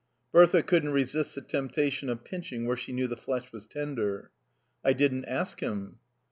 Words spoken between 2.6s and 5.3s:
where she knew the flesh was tender. "I didn't